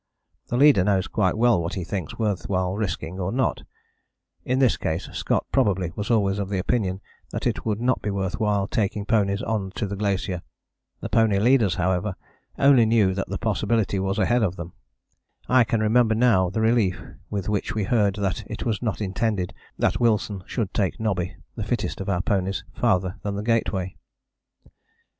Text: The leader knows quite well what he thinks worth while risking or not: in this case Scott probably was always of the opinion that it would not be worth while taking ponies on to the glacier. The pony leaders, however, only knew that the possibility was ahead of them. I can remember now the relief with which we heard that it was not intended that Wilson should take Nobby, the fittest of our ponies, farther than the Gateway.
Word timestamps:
The 0.47 0.57
leader 0.57 0.83
knows 0.83 1.05
quite 1.05 1.37
well 1.37 1.61
what 1.61 1.75
he 1.75 1.83
thinks 1.83 2.17
worth 2.17 2.49
while 2.49 2.73
risking 2.75 3.19
or 3.19 3.31
not: 3.31 3.61
in 4.43 4.57
this 4.57 4.75
case 4.75 5.07
Scott 5.13 5.45
probably 5.51 5.91
was 5.95 6.09
always 6.09 6.39
of 6.39 6.49
the 6.49 6.57
opinion 6.57 7.01
that 7.29 7.45
it 7.45 7.67
would 7.67 7.79
not 7.79 8.01
be 8.01 8.09
worth 8.09 8.39
while 8.39 8.65
taking 8.67 9.05
ponies 9.05 9.43
on 9.43 9.69
to 9.75 9.85
the 9.85 9.95
glacier. 9.95 10.41
The 11.01 11.09
pony 11.09 11.37
leaders, 11.37 11.75
however, 11.75 12.15
only 12.57 12.87
knew 12.87 13.13
that 13.13 13.29
the 13.29 13.37
possibility 13.37 13.99
was 13.99 14.17
ahead 14.17 14.41
of 14.41 14.55
them. 14.55 14.73
I 15.47 15.63
can 15.63 15.81
remember 15.81 16.15
now 16.15 16.49
the 16.49 16.61
relief 16.61 16.99
with 17.29 17.47
which 17.47 17.75
we 17.75 17.83
heard 17.83 18.15
that 18.15 18.43
it 18.49 18.65
was 18.65 18.81
not 18.81 19.01
intended 19.01 19.53
that 19.77 19.99
Wilson 19.99 20.41
should 20.47 20.73
take 20.73 20.99
Nobby, 20.99 21.35
the 21.55 21.63
fittest 21.63 22.01
of 22.01 22.09
our 22.09 22.23
ponies, 22.23 22.63
farther 22.73 23.19
than 23.21 23.35
the 23.35 23.43
Gateway. 23.43 23.95